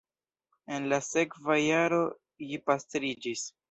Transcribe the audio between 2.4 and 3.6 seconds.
ji pastriĝis.